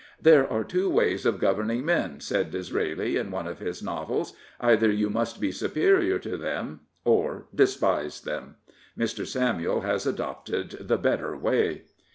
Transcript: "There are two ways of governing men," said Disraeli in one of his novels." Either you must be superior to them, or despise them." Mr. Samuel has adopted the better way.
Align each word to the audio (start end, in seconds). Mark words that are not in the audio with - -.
"There 0.19 0.49
are 0.51 0.63
two 0.63 0.89
ways 0.89 1.27
of 1.27 1.37
governing 1.39 1.85
men," 1.85 2.21
said 2.21 2.49
Disraeli 2.49 3.17
in 3.17 3.29
one 3.29 3.45
of 3.47 3.59
his 3.59 3.83
novels." 3.83 4.33
Either 4.59 4.89
you 4.89 5.11
must 5.11 5.39
be 5.39 5.51
superior 5.51 6.17
to 6.17 6.37
them, 6.37 6.79
or 7.05 7.45
despise 7.53 8.21
them." 8.21 8.55
Mr. 8.97 9.27
Samuel 9.27 9.81
has 9.81 10.07
adopted 10.07 10.71
the 10.87 10.97
better 10.97 11.37
way. 11.37 11.83